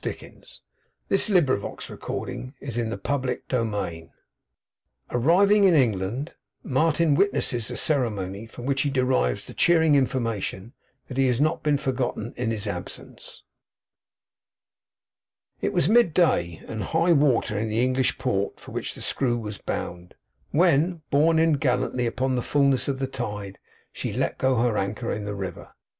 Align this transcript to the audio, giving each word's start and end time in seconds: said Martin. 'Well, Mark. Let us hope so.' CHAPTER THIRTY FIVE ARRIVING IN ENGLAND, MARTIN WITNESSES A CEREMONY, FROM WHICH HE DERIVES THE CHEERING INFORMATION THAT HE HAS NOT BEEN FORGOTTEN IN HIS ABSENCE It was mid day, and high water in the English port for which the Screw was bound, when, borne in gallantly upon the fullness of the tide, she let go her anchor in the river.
said 0.03 0.09
Martin. 0.09 0.31
'Well, 0.31 0.31
Mark. 0.33 1.83
Let 1.83 1.83
us 1.83 1.83
hope 1.83 1.83
so.' 1.83 1.95
CHAPTER 1.95 3.37
THIRTY 3.51 3.51
FIVE 3.51 4.09
ARRIVING 5.11 5.63
IN 5.65 5.75
ENGLAND, 5.75 6.33
MARTIN 6.63 7.13
WITNESSES 7.13 7.69
A 7.69 7.77
CEREMONY, 7.77 8.47
FROM 8.47 8.65
WHICH 8.65 8.81
HE 8.81 8.89
DERIVES 8.89 9.45
THE 9.45 9.53
CHEERING 9.53 9.93
INFORMATION 9.93 10.73
THAT 11.07 11.17
HE 11.17 11.27
HAS 11.27 11.39
NOT 11.41 11.61
BEEN 11.61 11.77
FORGOTTEN 11.77 12.33
IN 12.35 12.49
HIS 12.49 12.65
ABSENCE 12.65 13.43
It 15.61 15.71
was 15.71 15.87
mid 15.87 16.15
day, 16.15 16.63
and 16.67 16.81
high 16.81 17.11
water 17.13 17.55
in 17.59 17.69
the 17.69 17.83
English 17.83 18.17
port 18.17 18.59
for 18.59 18.71
which 18.71 18.95
the 18.95 19.03
Screw 19.03 19.37
was 19.37 19.59
bound, 19.59 20.15
when, 20.49 21.03
borne 21.11 21.37
in 21.37 21.53
gallantly 21.53 22.07
upon 22.07 22.33
the 22.33 22.41
fullness 22.41 22.87
of 22.87 22.97
the 22.97 23.05
tide, 23.05 23.59
she 23.91 24.11
let 24.11 24.39
go 24.39 24.55
her 24.55 24.79
anchor 24.79 25.11
in 25.11 25.25
the 25.25 25.35
river. 25.35 25.75